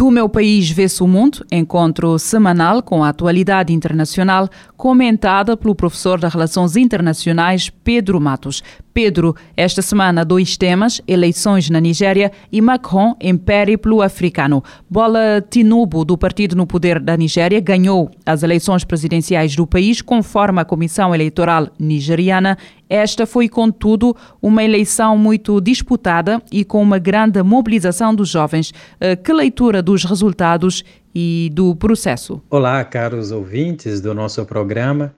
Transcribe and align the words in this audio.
Do 0.00 0.10
meu 0.10 0.30
país 0.30 0.70
vê-se 0.70 1.02
o 1.02 1.06
mundo, 1.06 1.44
encontro 1.52 2.18
semanal 2.18 2.82
com 2.82 3.04
a 3.04 3.10
atualidade 3.10 3.70
internacional, 3.70 4.48
comentada 4.74 5.58
pelo 5.58 5.74
professor 5.74 6.18
de 6.18 6.26
Relações 6.26 6.74
Internacionais 6.74 7.68
Pedro 7.68 8.18
Matos. 8.18 8.62
Pedro, 8.94 9.36
esta 9.54 9.82
semana 9.82 10.24
dois 10.24 10.56
temas, 10.56 11.02
eleições 11.06 11.68
na 11.68 11.78
Nigéria 11.78 12.32
e 12.50 12.62
Macron 12.62 13.14
em 13.20 13.36
périplo 13.36 14.00
africano. 14.00 14.64
Bola 14.88 15.44
Tinubu, 15.48 16.02
do 16.02 16.16
partido 16.16 16.56
no 16.56 16.66
poder 16.66 16.98
da 16.98 17.14
Nigéria, 17.14 17.60
ganhou 17.60 18.10
as 18.24 18.42
eleições 18.42 18.84
presidenciais 18.84 19.54
do 19.54 19.66
país, 19.66 20.00
conforme 20.00 20.62
a 20.62 20.64
Comissão 20.64 21.14
Eleitoral 21.14 21.68
Nigeriana. 21.78 22.56
Esta 22.90 23.24
foi, 23.24 23.48
contudo, 23.48 24.16
uma 24.42 24.64
eleição 24.64 25.16
muito 25.16 25.60
disputada 25.60 26.42
e 26.50 26.64
com 26.64 26.82
uma 26.82 26.98
grande 26.98 27.40
mobilização 27.40 28.12
dos 28.12 28.28
jovens. 28.28 28.74
Eh, 29.00 29.14
que 29.14 29.32
leitura 29.32 29.80
dos 29.80 30.02
resultados 30.02 30.82
e 31.14 31.52
do 31.54 31.76
processo? 31.76 32.42
Olá, 32.50 32.84
caros 32.84 33.30
ouvintes 33.30 34.00
do 34.00 34.12
nosso 34.12 34.44
programa. 34.44 35.14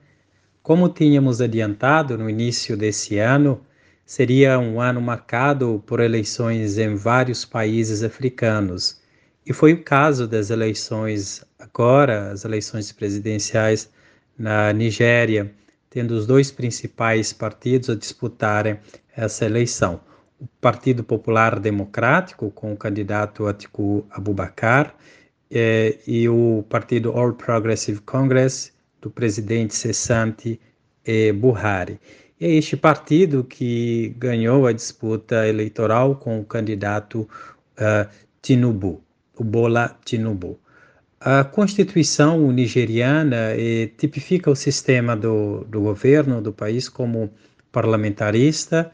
Como 0.62 0.86
tínhamos 0.90 1.40
adiantado 1.40 2.18
no 2.18 2.28
início 2.28 2.76
desse 2.76 3.16
ano, 3.16 3.58
seria 4.04 4.58
um 4.58 4.78
ano 4.78 5.00
marcado 5.00 5.82
por 5.86 6.00
eleições 6.00 6.76
em 6.76 6.94
vários 6.94 7.46
países 7.46 8.02
africanos. 8.02 9.00
E 9.46 9.52
foi 9.54 9.72
o 9.72 9.82
caso 9.82 10.28
das 10.28 10.50
eleições 10.50 11.42
agora, 11.58 12.32
as 12.32 12.44
eleições 12.44 12.92
presidenciais 12.92 13.90
na 14.38 14.74
Nigéria, 14.74 15.50
tendo 15.92 16.12
os 16.12 16.26
dois 16.26 16.50
principais 16.50 17.34
partidos 17.34 17.90
a 17.90 17.94
disputarem 17.94 18.78
essa 19.14 19.44
eleição. 19.44 20.00
O 20.40 20.48
Partido 20.58 21.04
Popular 21.04 21.60
Democrático, 21.60 22.50
com 22.50 22.72
o 22.72 22.76
candidato 22.76 23.46
Atiku 23.46 24.06
Abubakar, 24.10 24.94
eh, 25.50 25.98
e 26.06 26.26
o 26.30 26.64
Partido 26.66 27.12
All 27.12 27.34
Progressive 27.34 28.00
Congress, 28.00 28.72
do 29.02 29.10
presidente 29.10 29.74
cessante 29.74 30.58
Buhari. 31.34 32.00
E 32.42 32.46
é 32.46 32.50
este 32.54 32.76
partido 32.76 33.44
que 33.44 34.14
ganhou 34.18 34.66
a 34.66 34.72
disputa 34.72 35.46
eleitoral 35.46 36.16
com 36.16 36.40
o 36.40 36.44
candidato 36.44 37.20
uh, 37.20 38.08
Tinubu, 38.40 39.00
o 39.36 39.44
Bola 39.44 39.96
Tinubu. 40.04 40.58
A 41.24 41.44
Constituição 41.44 42.50
nigeriana 42.50 43.54
eh, 43.56 43.88
tipifica 43.96 44.50
o 44.50 44.56
sistema 44.56 45.14
do, 45.16 45.62
do 45.68 45.80
governo 45.80 46.42
do 46.42 46.52
país 46.52 46.88
como 46.88 47.30
parlamentarista, 47.70 48.90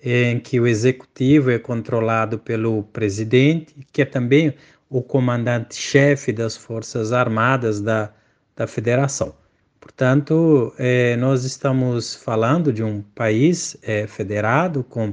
em 0.00 0.38
que 0.38 0.60
o 0.60 0.66
executivo 0.68 1.50
é 1.50 1.58
controlado 1.58 2.38
pelo 2.38 2.84
presidente, 2.84 3.74
que 3.92 4.00
é 4.00 4.04
também 4.04 4.54
o 4.88 5.02
comandante-chefe 5.02 6.32
das 6.32 6.56
Forças 6.56 7.12
Armadas 7.12 7.80
da, 7.80 8.12
da 8.54 8.68
Federação. 8.68 9.34
Portanto, 9.80 10.72
é, 10.78 11.16
nós 11.16 11.42
estamos 11.42 12.14
falando 12.14 12.72
de 12.72 12.84
um 12.84 13.02
país 13.02 13.76
é, 13.82 14.06
federado 14.06 14.84
com 14.84 15.12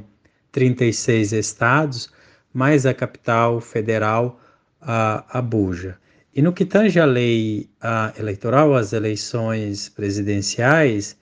36 0.52 1.34
estados, 1.34 2.14
mais 2.54 2.86
a 2.86 2.94
capital 2.94 3.60
federal, 3.60 4.40
a 4.80 5.26
Abuja. 5.40 5.98
E 6.34 6.42
no 6.42 6.54
que 6.54 6.66
tange 6.66 7.00
a 7.00 7.06
lei 7.06 7.70
a 7.82 8.14
eleitoral, 8.18 8.76
as 8.76 8.94
eleições 8.94 9.90
presidenciais, 9.90 11.18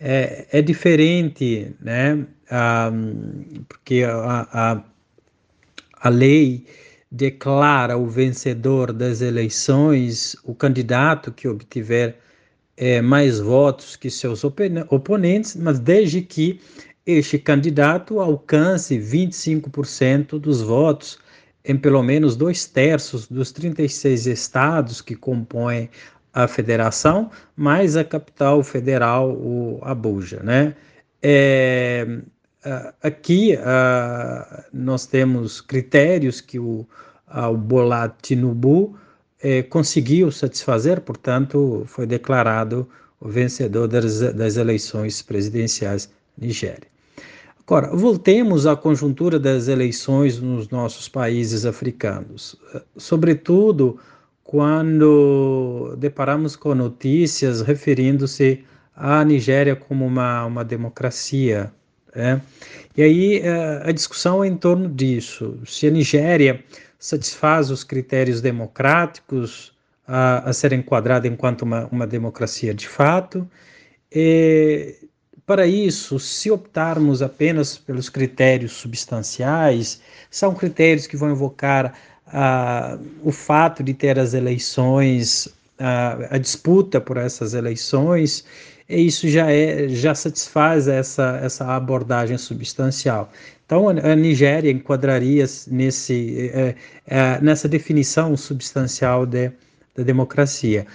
é, 0.00 0.46
é 0.50 0.62
diferente, 0.62 1.74
né? 1.80 2.26
Ah, 2.50 2.90
porque 3.68 4.02
a, 4.04 4.48
a, 4.52 4.84
a 6.00 6.08
lei 6.08 6.66
declara 7.10 7.96
o 7.96 8.06
vencedor 8.06 8.92
das 8.92 9.20
eleições, 9.20 10.36
o 10.44 10.54
candidato 10.54 11.32
que 11.32 11.48
obtiver 11.48 12.18
é, 12.76 13.00
mais 13.00 13.40
votos 13.40 13.96
que 13.96 14.10
seus 14.10 14.44
oponentes, 14.44 15.56
mas 15.56 15.78
desde 15.78 16.20
que 16.20 16.60
este 17.06 17.38
candidato 17.38 18.20
alcance 18.20 18.98
25% 18.98 20.38
dos 20.38 20.60
votos 20.60 21.18
em 21.66 21.76
pelo 21.76 22.02
menos 22.02 22.36
dois 22.36 22.66
terços 22.66 23.26
dos 23.26 23.52
36 23.52 24.26
estados 24.26 25.00
que 25.00 25.14
compõem 25.14 25.90
a 26.32 26.46
federação, 26.46 27.30
mais 27.56 27.96
a 27.96 28.04
capital 28.04 28.62
federal, 28.62 29.30
o 29.32 29.80
Abuja, 29.82 30.42
né? 30.42 30.74
É, 31.22 32.06
aqui 33.02 33.58
nós 34.72 35.06
temos 35.06 35.60
critérios 35.60 36.40
que 36.40 36.58
o, 36.58 36.86
o 37.50 37.56
Bola 37.56 38.14
Tinubu 38.22 38.96
eh, 39.42 39.62
conseguiu 39.62 40.30
satisfazer, 40.32 41.00
portanto, 41.00 41.84
foi 41.86 42.06
declarado 42.06 42.88
o 43.20 43.28
vencedor 43.28 43.86
das, 43.88 44.20
das 44.34 44.56
eleições 44.56 45.22
presidenciais 45.22 46.10
Nigéria. 46.36 46.95
Agora, 47.66 47.88
voltemos 47.96 48.64
à 48.64 48.76
conjuntura 48.76 49.40
das 49.40 49.66
eleições 49.66 50.38
nos 50.40 50.68
nossos 50.68 51.08
países 51.08 51.66
africanos, 51.66 52.54
sobretudo 52.96 53.98
quando 54.44 55.96
deparamos 55.98 56.54
com 56.54 56.76
notícias 56.76 57.62
referindo-se 57.62 58.64
à 58.94 59.24
Nigéria 59.24 59.74
como 59.74 60.06
uma, 60.06 60.46
uma 60.46 60.64
democracia. 60.64 61.72
Né? 62.14 62.40
E 62.96 63.02
aí 63.02 63.40
eh, 63.40 63.82
a 63.84 63.90
discussão 63.90 64.44
é 64.44 64.46
em 64.46 64.56
torno 64.56 64.88
disso. 64.88 65.58
Se 65.66 65.88
a 65.88 65.90
Nigéria 65.90 66.62
satisfaz 67.00 67.68
os 67.68 67.82
critérios 67.82 68.40
democráticos 68.40 69.72
a, 70.06 70.48
a 70.48 70.52
ser 70.52 70.72
enquadrada 70.72 71.26
enquanto 71.26 71.62
uma, 71.62 71.86
uma 71.86 72.06
democracia 72.06 72.72
de 72.72 72.86
fato. 72.88 73.48
E, 74.12 74.94
para 75.46 75.66
isso, 75.66 76.18
se 76.18 76.50
optarmos 76.50 77.22
apenas 77.22 77.78
pelos 77.78 78.08
critérios 78.08 78.72
substanciais, 78.72 80.00
são 80.28 80.52
critérios 80.54 81.06
que 81.06 81.16
vão 81.16 81.30
invocar 81.30 81.94
ah, 82.26 82.98
o 83.22 83.30
fato 83.30 83.82
de 83.82 83.94
ter 83.94 84.18
as 84.18 84.34
eleições, 84.34 85.48
ah, 85.78 86.18
a 86.30 86.38
disputa 86.38 87.00
por 87.00 87.16
essas 87.16 87.54
eleições, 87.54 88.44
e 88.88 89.06
isso 89.06 89.28
já, 89.28 89.50
é, 89.50 89.88
já 89.88 90.14
satisfaz 90.14 90.88
essa, 90.88 91.38
essa 91.42 91.64
abordagem 91.76 92.38
substancial. 92.38 93.30
Então, 93.64 93.88
a 93.88 94.14
Nigéria 94.14 94.70
enquadraria 94.70 95.44
nesse, 95.66 96.50
é, 96.52 96.74
é, 97.06 97.40
nessa 97.40 97.68
definição 97.68 98.36
substancial 98.36 99.26
de, 99.26 99.50
da 99.94 100.04
democracia. 100.04 100.86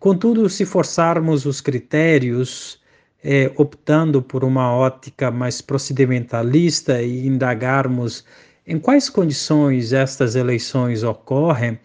Contudo, 0.00 0.48
se 0.48 0.64
forçarmos 0.64 1.46
os 1.46 1.60
critérios, 1.60 2.79
é, 3.22 3.50
optando 3.56 4.22
por 4.22 4.44
uma 4.44 4.72
ótica 4.72 5.30
mais 5.30 5.60
procedimentalista 5.60 7.02
e 7.02 7.26
indagarmos 7.26 8.24
em 8.66 8.78
quais 8.78 9.08
condições 9.10 9.92
estas 9.92 10.34
eleições 10.34 11.02
ocorrem, 11.02 11.78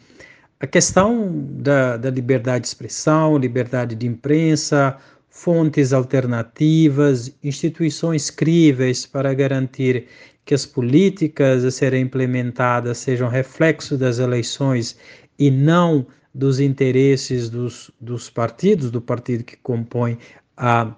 a 0.60 0.68
questão 0.68 1.32
da, 1.50 1.98
da 1.98 2.10
liberdade 2.10 2.62
de 2.62 2.68
expressão, 2.68 3.38
liberdade 3.38 3.96
de 3.96 4.08
imprensa, 4.08 4.98
fontes 5.30 5.92
alternativas, 5.92 7.36
instituições 7.44 8.30
críveis 8.30 9.06
para 9.06 9.34
garantir 9.34 10.08
que 10.46 10.54
as 10.54 10.66
políticas 10.66 11.66
a 11.66 11.72
serem 11.72 12.04
implementadas 12.04 13.00
sejam 13.00 13.28
reflexo 13.28 13.98
das 13.98 14.20
eleições 14.20 14.98
e 15.38 15.52
não 15.52 16.06
dos 16.34 16.60
interesses 16.60 17.50
dos, 17.50 17.92
dos 18.00 18.30
partidos, 18.30 18.92
do 18.92 19.02
partido 19.02 19.44
que 19.44 19.58
compõe 19.58 20.18
a, 20.56 20.96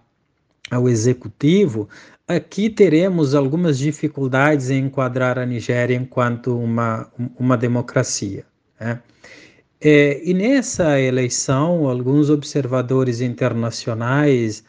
ao 0.69 0.87
executivo, 0.89 1.87
aqui 2.27 2.69
teremos 2.69 3.33
algumas 3.33 3.77
dificuldades 3.77 4.69
em 4.69 4.85
enquadrar 4.85 5.39
a 5.39 5.45
Nigéria 5.45 5.95
enquanto 5.95 6.57
uma, 6.57 7.09
uma 7.39 7.57
democracia. 7.57 8.45
Né? 8.79 8.99
É, 9.79 10.21
e 10.23 10.33
nessa 10.33 10.99
eleição, 10.99 11.87
alguns 11.87 12.29
observadores 12.29 13.21
internacionais 13.21 14.63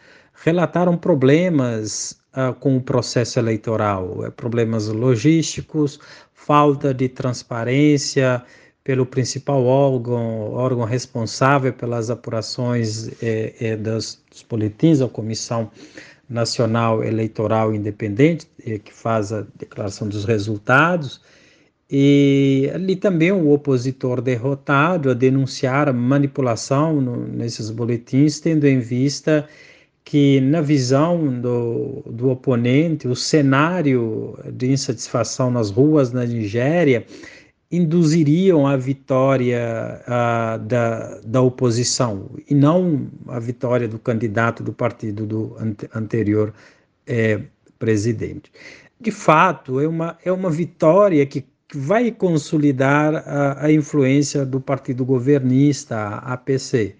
relataram 0.44 0.96
problemas 0.96 2.20
uh, 2.36 2.54
com 2.54 2.76
o 2.76 2.80
processo 2.80 3.38
eleitoral, 3.38 4.24
é 4.24 4.30
problemas 4.30 4.86
logísticos, 4.88 5.98
falta 6.32 6.94
de 6.94 7.08
transparência 7.08 8.42
pelo 8.88 9.04
principal 9.04 9.66
órgão, 9.66 10.50
órgão 10.54 10.84
responsável 10.86 11.74
pelas 11.74 12.08
apurações 12.08 13.08
eh, 13.22 13.52
eh, 13.60 13.76
das, 13.76 14.18
dos 14.30 14.42
boletins, 14.48 15.02
a 15.02 15.08
Comissão 15.10 15.70
Nacional 16.26 17.04
Eleitoral 17.04 17.74
Independente, 17.74 18.48
eh, 18.66 18.78
que 18.78 18.90
faz 18.90 19.30
a 19.30 19.44
declaração 19.58 20.08
dos 20.08 20.24
resultados, 20.24 21.20
e 21.90 22.70
ali 22.72 22.96
também 22.96 23.30
o 23.30 23.50
opositor 23.50 24.22
derrotado 24.22 25.10
a 25.10 25.14
denunciar 25.14 25.86
a 25.86 25.92
manipulação 25.92 26.98
no, 26.98 27.28
nesses 27.28 27.68
boletins, 27.68 28.40
tendo 28.40 28.66
em 28.66 28.80
vista 28.80 29.46
que, 30.02 30.40
na 30.40 30.62
visão 30.62 31.38
do, 31.42 32.02
do 32.06 32.30
oponente, 32.30 33.06
o 33.06 33.14
cenário 33.14 34.38
de 34.50 34.72
insatisfação 34.72 35.50
nas 35.50 35.68
ruas 35.68 36.10
na 36.10 36.24
Nigéria 36.24 37.04
induziriam 37.70 38.66
a 38.66 38.76
vitória 38.76 40.02
da, 40.66 41.20
da 41.20 41.42
oposição 41.42 42.30
e 42.48 42.54
não 42.54 43.08
a 43.26 43.38
vitória 43.38 43.86
do 43.86 43.98
candidato 43.98 44.62
do 44.62 44.72
partido 44.72 45.26
do 45.26 45.56
ante, 45.58 45.88
anterior 45.94 46.54
eh, 47.06 47.42
presidente. 47.78 48.50
De 49.00 49.10
fato, 49.10 49.80
é 49.80 49.86
uma, 49.86 50.18
é 50.24 50.32
uma 50.32 50.50
vitória 50.50 51.24
que 51.26 51.44
vai 51.74 52.10
consolidar 52.10 53.16
a, 53.16 53.66
a 53.66 53.72
influência 53.72 54.46
do 54.46 54.60
partido 54.60 55.04
governista, 55.04 55.96
a 55.96 56.32
APC, 56.32 56.96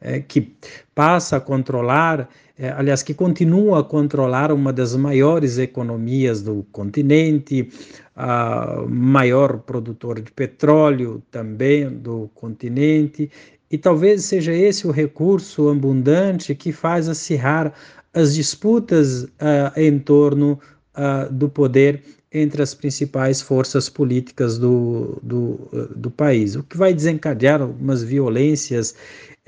é, 0.00 0.20
que 0.20 0.52
passa 0.94 1.36
a 1.36 1.40
controlar, 1.40 2.28
é, 2.58 2.70
aliás, 2.70 3.02
que 3.02 3.14
continua 3.14 3.80
a 3.80 3.84
controlar 3.84 4.52
uma 4.52 4.72
das 4.72 4.94
maiores 4.96 5.58
economias 5.58 6.42
do 6.42 6.64
continente, 6.72 7.68
a 8.14 8.84
maior 8.88 9.58
produtor 9.58 10.20
de 10.20 10.30
petróleo 10.32 11.22
também 11.30 11.88
do 11.88 12.30
continente, 12.34 13.30
e 13.70 13.76
talvez 13.76 14.24
seja 14.24 14.52
esse 14.52 14.86
o 14.86 14.90
recurso 14.90 15.68
abundante 15.68 16.54
que 16.54 16.72
faz 16.72 17.08
acirrar 17.08 17.72
as 18.14 18.34
disputas 18.34 19.24
uh, 19.24 19.28
em 19.76 19.98
torno 19.98 20.58
uh, 20.96 21.32
do 21.32 21.48
poder 21.48 22.02
entre 22.32 22.62
as 22.62 22.74
principais 22.74 23.40
forças 23.40 23.88
políticas 23.88 24.58
do, 24.58 25.18
do, 25.22 25.68
do 25.96 26.10
país, 26.10 26.56
o 26.56 26.62
que 26.62 26.76
vai 26.76 26.92
desencadear 26.92 27.62
algumas 27.62 28.02
violências 28.02 28.94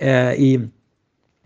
é, 0.01 0.35
e 0.41 0.69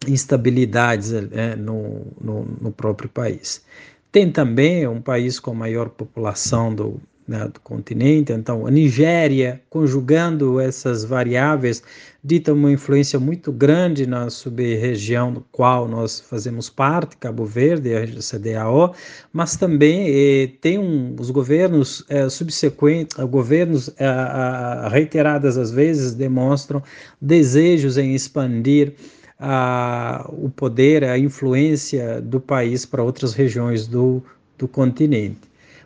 instabilidades 0.06 1.12
é, 1.12 1.56
no, 1.56 2.06
no, 2.20 2.44
no, 2.60 2.72
próprio 2.72 3.08
país. 3.08 3.64
Tem 4.12 4.30
também 4.30 4.86
um 4.86 5.00
país 5.00 5.40
com 5.40 5.52
maior 5.52 5.88
população 5.88 6.72
do, 6.72 7.00
né, 7.26 7.48
do 7.48 7.60
continente. 7.60 8.32
Então, 8.32 8.66
a 8.66 8.70
Nigéria, 8.70 9.60
conjugando 9.70 10.60
essas 10.60 11.04
variáveis, 11.04 11.82
dita 12.22 12.52
uma 12.52 12.72
influência 12.72 13.18
muito 13.18 13.52
grande 13.52 14.06
na 14.06 14.30
sub-região 14.30 15.32
do 15.32 15.40
qual 15.52 15.88
nós 15.88 16.20
fazemos 16.20 16.70
parte, 16.70 17.16
Cabo 17.16 17.44
Verde, 17.44 17.94
a 17.94 18.06
CDAO, 18.20 18.94
mas 19.32 19.56
também 19.56 20.06
eh, 20.08 20.50
tem 20.60 20.78
um, 20.78 21.14
os 21.18 21.30
governos 21.30 22.04
eh, 22.08 22.28
subsequentes, 22.28 23.16
governos 23.24 23.90
eh, 23.98 24.88
reiteradas 24.90 25.58
às 25.58 25.70
vezes 25.70 26.14
demonstram 26.14 26.82
desejos 27.20 27.98
em 27.98 28.14
expandir 28.14 28.94
a, 29.38 30.26
o 30.30 30.48
poder, 30.48 31.04
a 31.04 31.18
influência 31.18 32.20
do 32.20 32.40
país 32.40 32.86
para 32.86 33.02
outras 33.02 33.34
regiões 33.34 33.86
do, 33.86 34.22
do 34.56 34.66
continente. 34.66 35.40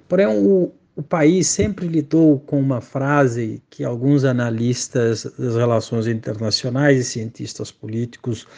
Porém, 0.08 0.26
o, 0.26 0.72
o 0.98 1.02
país 1.02 1.46
sempre 1.46 1.86
lidou 1.86 2.40
com 2.40 2.58
uma 2.58 2.80
frase 2.80 3.62
que 3.70 3.84
alguns 3.84 4.24
analistas 4.24 5.32
das 5.38 5.54
relações 5.54 6.08
internacionais 6.08 6.98
e 6.98 7.04
cientistas 7.04 7.70
políticos 7.70 8.48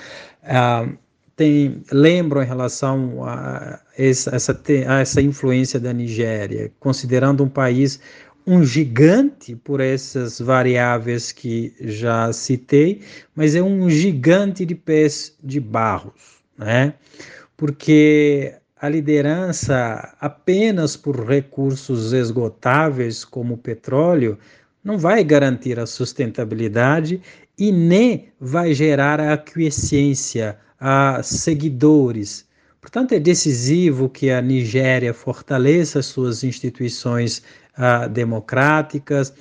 ah, 0.43 0.89
tem, 1.37 1.83
lembram 1.93 2.43
em 2.43 2.47
relação 2.47 3.23
a 3.25 3.79
essa, 3.95 4.35
essa, 4.35 4.59
a 4.89 5.01
essa 5.01 5.21
influência 5.21 5.79
da 5.79 5.93
Nigéria, 5.93 6.73
considerando 6.81 7.45
um 7.45 7.49
país 7.49 8.01
um 8.47 8.65
gigante 8.65 9.55
por 9.55 9.79
essas 9.79 10.41
variáveis 10.41 11.33
que 11.33 11.75
já 11.79 12.33
citei, 12.33 13.03
mas 13.35 13.55
é 13.55 13.63
um 13.63 13.91
gigante 13.91 14.65
de 14.65 14.75
pés 14.75 15.37
de 15.45 15.61
barros, 15.61 16.41
né? 16.57 16.95
Porque 17.55 18.55
a 18.81 18.89
liderança 18.89 20.17
apenas 20.21 20.97
por 20.97 21.29
recursos 21.29 22.15
esgotáveis 22.15 23.25
como 23.25 23.55
o 23.55 23.59
petróleo 23.59 24.39
não 24.83 24.97
vai 24.97 25.23
garantir 25.23 25.79
a 25.79 25.85
sustentabilidade 25.87 27.21
e 27.59 27.71
nem 27.71 28.29
vai 28.41 28.73
gerar 28.73 29.21
a 29.21 29.35
aquiescência 29.35 30.57
a 30.81 31.23
seguidores. 31.23 32.49
Portanto, 32.81 33.13
é 33.13 33.21
decisivo 33.21 34.09
que 34.09 34.31
a 34.31 34.41
Nigéria 34.41 35.13
fortaleça 35.13 36.01
suas 36.01 36.43
instituições 36.43 37.43
uh, 37.79 38.09
democráticas, 38.09 39.33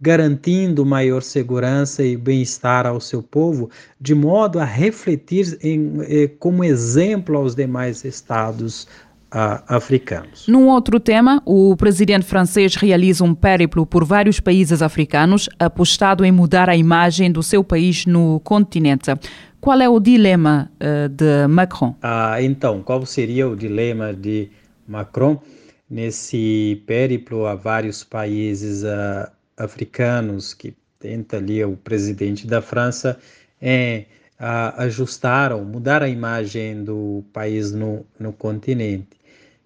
garantindo 0.00 0.84
maior 0.84 1.22
segurança 1.22 2.02
e 2.02 2.16
bem-estar 2.16 2.86
ao 2.86 3.00
seu 3.00 3.22
povo, 3.22 3.70
de 4.00 4.14
modo 4.14 4.58
a 4.58 4.64
refletir 4.64 5.58
em, 5.62 5.98
eh, 6.02 6.30
como 6.38 6.62
exemplo 6.62 7.36
aos 7.36 7.54
demais 7.54 8.04
estados 8.04 8.86
Uh, 9.26 9.58
africanos. 9.66 10.46
Num 10.46 10.68
outro 10.68 11.00
tema, 11.00 11.42
o 11.44 11.76
presidente 11.76 12.24
francês 12.24 12.76
realiza 12.76 13.24
um 13.24 13.34
périplo 13.34 13.84
por 13.84 14.04
vários 14.04 14.38
países 14.38 14.80
africanos, 14.80 15.48
apostado 15.58 16.24
em 16.24 16.30
mudar 16.30 16.70
a 16.70 16.76
imagem 16.76 17.30
do 17.30 17.42
seu 17.42 17.64
país 17.64 18.06
no 18.06 18.40
continente. 18.40 19.12
Qual 19.60 19.80
é 19.80 19.88
o 19.88 19.98
dilema 19.98 20.70
uh, 20.76 21.08
de 21.08 21.48
Macron? 21.48 21.96
Ah, 22.00 22.40
então, 22.40 22.80
qual 22.82 23.04
seria 23.04 23.48
o 23.48 23.56
dilema 23.56 24.14
de 24.14 24.48
Macron 24.86 25.42
nesse 25.88 26.82
périplo 26.86 27.46
a 27.46 27.54
vários 27.54 28.02
países 28.02 28.82
uh, 28.82 29.30
africanos 29.56 30.52
que 30.52 30.74
tenta 30.98 31.36
ali 31.36 31.64
o 31.64 31.76
presidente 31.76 32.46
da 32.46 32.60
França 32.60 33.18
é 33.60 34.06
uh, 34.40 34.80
ajustar 34.82 35.52
ou 35.52 35.64
mudar 35.64 36.02
a 36.02 36.08
imagem 36.08 36.82
do 36.82 37.24
país 37.32 37.72
no, 37.72 38.04
no 38.18 38.32
continente? 38.32 39.16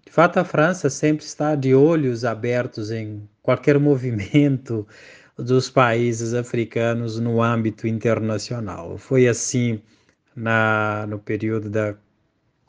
De 0.05 0.13
fato, 0.13 0.39
a 0.39 0.45
França 0.45 0.91
sempre 0.91 1.25
está 1.25 1.55
de 1.55 1.75
olhos 1.75 2.25
abertos 2.25 2.91
em 2.91 3.23
qualquer 3.43 3.79
movimento 3.81 4.87
dos 5.39 5.71
países 5.71 6.35
africanos 6.35 7.19
no 7.19 7.43
âmbito 7.43 7.87
internacional. 7.87 8.99
Foi 8.99 9.27
assim 9.27 9.81
na, 10.37 11.07
no 11.09 11.19
período 11.19 11.71
da 11.71 11.95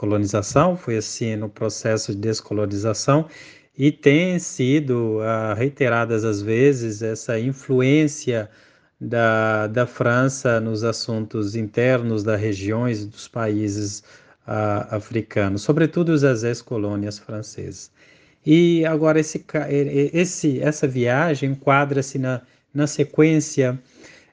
colonização, 0.02 0.76
foi 0.76 0.98
assim 0.98 1.36
no 1.36 1.48
processo 1.48 2.12
de 2.12 2.20
descolonização 2.22 3.28
e 3.78 3.92
tem 3.92 4.40
sido 4.40 5.20
uh, 5.20 5.54
reiteradas 5.56 6.26
às 6.26 6.42
vezes 6.42 7.04
essa 7.04 7.40
influência 7.40 8.50
da, 9.00 9.68
da 9.68 9.86
França 9.86 10.60
nos 10.60 10.84
assuntos 10.84 11.56
internos 11.56 12.24
das 12.24 12.42
regiões 12.42 13.06
dos 13.06 13.28
países 13.28 14.00
uh, 14.48 14.90
africanos, 14.90 15.62
sobretudo 15.62 16.14
as 16.14 16.44
ex-colônias 16.44 17.20
francesas. 17.20 17.92
E 18.44 18.84
agora 18.88 19.20
esse, 19.20 19.46
esse, 20.14 20.60
essa 20.62 20.88
viagem 20.88 21.52
enquadra-se 21.52 22.18
na, 22.18 22.42
na 22.74 22.88
sequência 22.88 23.80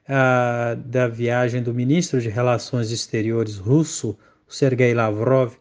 uh, 0.07 0.75
da 0.83 1.07
viagem 1.07 1.61
do 1.61 1.75
ministro 1.75 2.19
de 2.19 2.27
Relações 2.27 2.89
Exteriores 2.89 3.57
russo, 3.57 4.17
Sergei 4.49 4.93
Lavrov, 4.93 5.53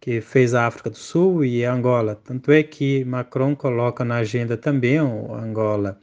que 0.00 0.20
fez 0.20 0.54
a 0.54 0.66
África 0.66 0.90
do 0.90 0.98
Sul 0.98 1.44
e 1.44 1.64
Angola. 1.64 2.14
Tanto 2.14 2.52
é 2.52 2.62
que 2.62 3.04
Macron 3.04 3.56
coloca 3.56 4.04
na 4.04 4.16
agenda 4.16 4.56
também 4.56 4.98
Angola. 4.98 5.98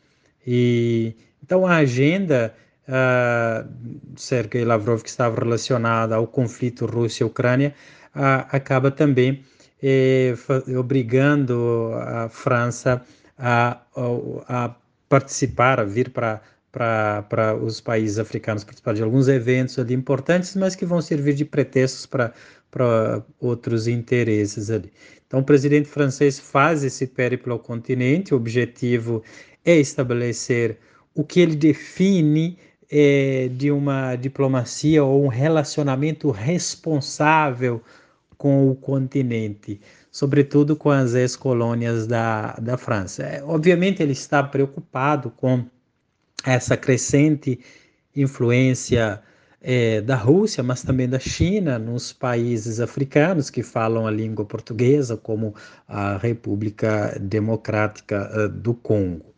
E 0.45 1.15
então 1.43 1.65
a 1.67 1.77
agenda 1.77 2.53
uh, 2.87 3.69
Sergei 4.15 4.65
Lavrov 4.65 5.03
que 5.03 5.09
estava 5.09 5.39
relacionada 5.39 6.15
ao 6.15 6.25
conflito 6.27 6.85
Rússia-Ucrânia 6.85 7.73
uh, 8.15 8.47
acaba 8.49 8.89
também 8.89 9.43
eh, 9.85 10.33
obrigando 10.79 11.91
a 11.95 12.29
França 12.29 13.01
a, 13.37 13.81
a, 14.47 14.65
a 14.65 14.75
participar, 15.09 15.81
a 15.81 15.83
vir 15.83 16.09
para 16.09 16.41
para 16.73 17.55
os 17.61 17.79
países 17.79 18.17
africanos 18.17 18.63
participar 18.63 18.95
de 18.95 19.03
alguns 19.03 19.27
eventos 19.27 19.77
ali 19.77 19.93
importantes, 19.93 20.55
mas 20.55 20.75
que 20.75 20.87
vão 20.87 21.01
servir 21.01 21.35
de 21.35 21.45
pretextos 21.45 22.07
para 22.07 23.23
outros 23.39 23.87
interesses 23.87 24.71
ali. 24.71 24.91
Então, 25.27 25.39
o 25.39 25.43
presidente 25.43 25.87
francês 25.87 26.39
faz 26.39 26.83
esse 26.83 27.05
périplo 27.05 27.53
ao 27.53 27.59
continente, 27.59 28.33
o 28.33 28.37
objetivo 28.37 29.21
é 29.63 29.77
estabelecer 29.77 30.79
o 31.13 31.23
que 31.23 31.39
ele 31.39 31.55
define 31.55 32.57
é, 32.89 33.49
de 33.55 33.71
uma 33.71 34.15
diplomacia 34.15 35.03
ou 35.03 35.23
um 35.23 35.27
relacionamento 35.27 36.31
responsável 36.31 37.83
com 38.35 38.69
o 38.69 38.75
continente, 38.75 39.79
sobretudo 40.11 40.75
com 40.75 40.89
as 40.89 41.13
ex-colônias 41.13 42.07
da, 42.07 42.53
da 42.53 42.77
França. 42.77 43.21
É, 43.23 43.43
obviamente, 43.43 44.01
ele 44.01 44.11
está 44.13 44.41
preocupado 44.41 45.29
com 45.29 45.65
essa 46.45 46.75
crescente 46.77 47.59
influência 48.15 49.21
é, 49.63 50.01
da 50.01 50.15
Rússia, 50.15 50.61
mas 50.61 50.83
também 50.83 51.07
da 51.07 51.19
China, 51.19 51.79
nos 51.79 52.11
países 52.11 52.81
africanos 52.81 53.49
que 53.49 53.63
falam 53.63 54.05
a 54.05 54.11
língua 54.11 54.43
portuguesa, 54.43 55.15
como 55.15 55.55
a 55.87 56.17
República 56.17 57.17
Democrática 57.19 58.29
eh, 58.33 58.47
do 58.49 58.73
Congo. 58.73 59.33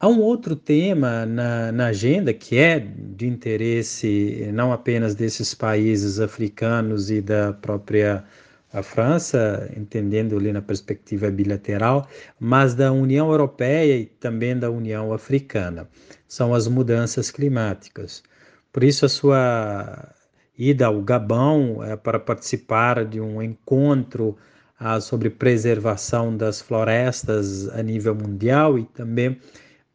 Há 0.00 0.08
um 0.08 0.20
outro 0.20 0.54
tema 0.56 1.24
na, 1.24 1.72
na, 1.72 1.86
agenda 1.86 2.32
que 2.32 2.56
é 2.56 2.78
de 2.78 3.26
interesse 3.26 4.48
não 4.52 4.72
apenas 4.72 5.14
desses 5.14 5.54
países 5.54 6.20
africanos 6.20 7.10
e 7.10 7.20
da 7.20 7.52
própria 7.52 8.24
a 8.72 8.82
França, 8.82 9.70
entendendo 9.76 10.36
ali 10.36 10.52
na 10.52 10.60
perspectiva 10.60 11.30
bilateral, 11.30 12.06
mas 12.38 12.74
da 12.74 12.92
União 12.92 13.30
Europeia 13.30 13.96
e 13.96 14.06
também 14.06 14.58
da 14.58 14.70
União 14.70 15.12
Africana. 15.12 15.88
São 16.26 16.54
as 16.54 16.68
mudanças 16.68 17.30
climáticas. 17.30 18.22
Por 18.72 18.84
isso, 18.84 19.06
a 19.06 19.08
sua 19.08 20.14
ida 20.56 20.86
ao 20.86 21.00
Gabão 21.00 21.82
é 21.82 21.96
para 21.96 22.18
participar 22.18 23.04
de 23.04 23.20
um 23.20 23.42
encontro 23.42 24.36
ah, 24.78 25.00
sobre 25.00 25.30
preservação 25.30 26.36
das 26.36 26.60
florestas 26.60 27.68
a 27.70 27.82
nível 27.82 28.14
mundial 28.14 28.78
e 28.78 28.84
também 28.84 29.38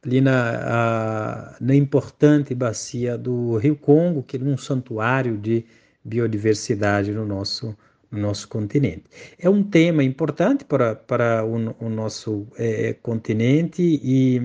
ali 0.06 0.20
na, 0.20 1.54
a, 1.54 1.56
na 1.62 1.76
importante 1.76 2.54
bacia 2.54 3.18
do 3.18 3.58
Rio 3.58 3.76
Congo, 3.76 4.24
que 4.24 4.38
é 4.38 4.40
um 4.40 4.58
santuário 4.58 5.38
de 5.38 5.66
biodiversidade 6.04 7.12
no 7.12 7.26
nosso 7.26 7.76
no 8.14 8.22
nosso 8.22 8.48
continente. 8.48 9.04
É 9.40 9.50
um 9.50 9.64
tema 9.64 10.04
importante 10.04 10.64
para, 10.64 10.96
para 10.96 11.44
o, 11.44 11.76
o 11.80 11.90
nosso 11.90 12.48
é, 12.58 12.94
continente 13.02 13.82
e, 13.82 14.40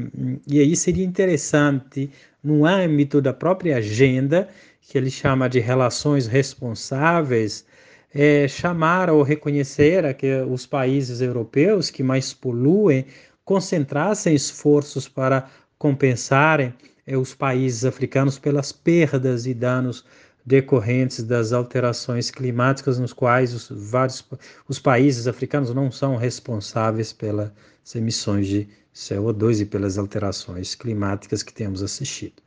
e 0.46 0.58
aí 0.58 0.75
seria 0.75 1.04
interessante, 1.04 2.10
no 2.42 2.64
âmbito 2.64 3.20
da 3.20 3.32
própria 3.32 3.76
agenda, 3.76 4.48
que 4.80 4.96
ele 4.96 5.10
chama 5.10 5.48
de 5.48 5.60
relações 5.60 6.26
responsáveis, 6.26 7.66
é, 8.14 8.48
chamar 8.48 9.10
ou 9.10 9.22
reconhecer 9.22 10.06
a 10.06 10.14
que 10.14 10.40
os 10.42 10.64
países 10.64 11.20
europeus 11.20 11.90
que 11.90 12.02
mais 12.02 12.32
poluem 12.32 13.04
concentrassem 13.44 14.34
esforços 14.34 15.06
para 15.06 15.48
compensarem 15.78 16.72
é, 17.06 17.16
os 17.18 17.34
países 17.34 17.84
africanos 17.84 18.38
pelas 18.38 18.72
perdas 18.72 19.46
e 19.46 19.52
danos 19.52 20.04
decorrentes 20.49 21.23
das 21.23 21.52
alterações 21.52 22.31
climáticas 22.31 22.99
nos 22.99 23.12
quais 23.12 23.52
os 23.52 23.69
vários 23.71 24.25
os 24.67 24.78
países 24.78 25.26
africanos 25.26 25.75
não 25.75 25.90
são 25.90 26.17
responsáveis 26.17 27.12
pelas 27.12 27.52
emissões 27.95 28.47
de 28.47 28.67
CO2 28.95 29.61
e 29.61 29.67
pelas 29.67 29.99
alterações 29.99 30.75
climáticas 30.75 31.43
que 31.43 31.52
temos 31.52 31.83
assistido. 31.83 32.43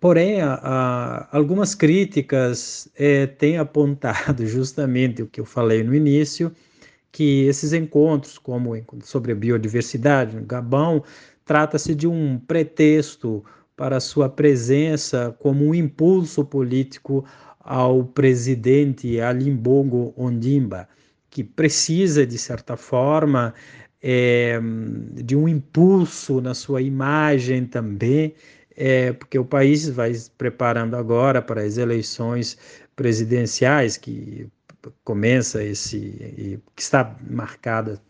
Porém, 0.00 0.40
a, 0.40 0.54
a, 0.54 1.36
algumas 1.36 1.74
críticas 1.74 2.88
é, 2.96 3.26
têm 3.26 3.58
apontado 3.58 4.44
justamente 4.46 5.22
o 5.22 5.26
que 5.26 5.40
eu 5.40 5.44
falei 5.44 5.82
no 5.82 5.94
início, 5.94 6.50
que 7.12 7.44
esses 7.44 7.72
encontros, 7.74 8.38
como 8.38 8.74
sobre 9.02 9.32
a 9.32 9.34
biodiversidade 9.34 10.34
no 10.34 10.42
Gabão, 10.44 11.02
trata-se 11.44 11.94
de 11.94 12.06
um 12.06 12.38
pretexto 12.38 13.44
para 13.76 14.00
sua 14.00 14.28
presença 14.28 15.36
como 15.38 15.66
um 15.66 15.74
impulso 15.74 16.44
político 16.44 17.24
ao 17.60 18.04
presidente 18.04 19.20
Ali 19.20 19.50
Bongo 19.50 20.14
Ondimba, 20.16 20.88
que 21.28 21.44
precisa, 21.44 22.26
de 22.26 22.38
certa 22.38 22.76
forma, 22.76 23.52
é, 24.02 24.58
de 25.14 25.36
um 25.36 25.48
impulso 25.48 26.40
na 26.40 26.54
sua 26.54 26.80
imagem 26.80 27.66
também, 27.66 28.34
é, 28.76 29.12
porque 29.12 29.38
o 29.38 29.44
país 29.44 29.88
vai 29.88 30.14
se 30.14 30.30
preparando 30.30 30.96
agora 30.96 31.42
para 31.42 31.62
as 31.62 31.76
eleições 31.76 32.56
presidenciais 32.94 33.96
que 33.96 34.48
começa 35.02 35.62
esse 35.62 36.60
que 36.74 36.82
está 36.82 37.16
marcada 37.28 38.00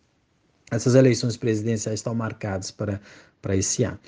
essas 0.70 0.94
eleições 0.94 1.36
presidenciais 1.36 2.00
estão 2.00 2.14
marcadas 2.14 2.70
para 2.70 3.00
para 3.40 3.56
esse 3.56 3.84
ano. 3.84 3.98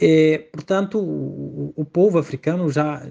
É, 0.00 0.38
portanto, 0.52 1.00
o, 1.00 1.72
o, 1.74 1.84
povo 1.84 2.18
africano 2.18 2.70
já, 2.70 3.04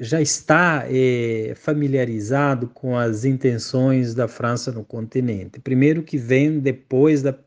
já 0.00 0.20
está 0.20 0.84
é, 0.88 1.54
familiarizado 1.54 2.66
com 2.66 2.98
as 2.98 3.24
intenções 3.24 4.12
da 4.12 4.26
França 4.26 4.72
no 4.72 4.82
continente. 4.82 5.60
Primeiro 5.60 6.02
que 6.02 6.18
vem 6.18 6.58
depois 6.58 7.22
da, 7.22 7.38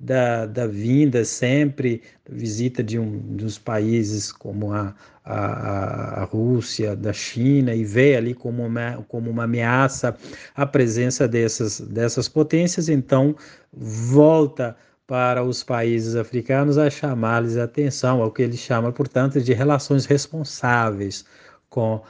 da, 0.00 0.46
da 0.46 0.66
vinda 0.66 1.24
sempre, 1.24 2.02
da 2.28 2.34
visita 2.34 2.82
de 2.82 2.98
um 2.98 3.18
dos 3.36 3.56
países 3.56 4.32
como 4.32 4.72
a, 4.72 4.96
a, 5.24 6.22
a 6.22 6.24
Rússia, 6.24 6.96
da 6.96 7.12
China, 7.12 7.72
e 7.72 7.84
vê 7.84 8.16
ali 8.16 8.34
como 8.34 8.66
uma, 8.66 9.04
como 9.06 9.30
uma 9.30 9.44
ameaça 9.44 10.16
a 10.56 10.66
presença 10.66 11.28
dessas, 11.28 11.80
dessas 11.80 12.28
potências, 12.28 12.88
então 12.88 13.36
volta 13.72 14.76
para 15.10 15.42
os 15.42 15.64
países 15.64 16.14
africanos 16.14 16.78
a 16.78 16.88
chamar-lhes 16.88 17.56
a 17.56 17.64
atenção, 17.64 18.22
ao 18.22 18.30
que 18.30 18.42
ele 18.42 18.56
chama, 18.56 18.92
portanto, 18.92 19.40
de 19.40 19.52
relações 19.52 20.06
responsáveis 20.06 21.24
com 21.68 22.00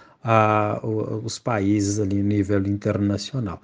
os 1.24 1.38
países 1.38 1.98
ali 1.98 2.16
no 2.16 2.28
nível 2.28 2.58
internacional. 2.66 3.58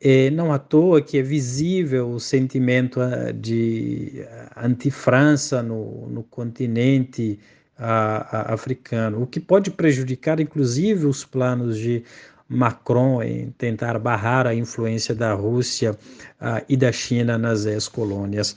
E 0.00 0.30
não 0.30 0.52
à 0.52 0.58
toa 0.58 1.00
que 1.00 1.16
é 1.16 1.22
visível 1.22 2.10
o 2.10 2.18
sentimento 2.18 3.00
ah, 3.00 3.30
de 3.30 4.26
anti-França 4.56 5.62
no, 5.62 6.08
no 6.08 6.24
continente 6.24 7.38
africano, 7.78 9.22
o 9.22 9.28
que 9.28 9.38
pode 9.38 9.70
prejudicar, 9.70 10.40
inclusive, 10.40 11.06
os 11.06 11.24
planos 11.24 11.78
de 11.78 12.02
Macron 12.48 13.22
em 13.22 13.52
tentar 13.52 13.96
barrar 14.00 14.44
a 14.44 14.54
influência 14.54 15.14
da 15.14 15.34
Rússia 15.34 15.96
e 16.68 16.76
da 16.76 16.90
China 16.90 17.38
nas 17.38 17.64
ex-colônias 17.64 18.56